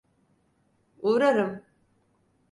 [1.01, 1.63] Uğrarım.